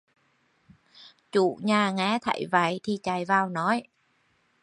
Chủ 1.31 1.59
nhà 1.61 1.91
nghe 1.91 2.19
thấy 2.21 2.45
vậy 2.51 2.79
thì 2.83 2.99
chạy 3.03 3.25
vào 3.25 3.49
nói 3.49 3.83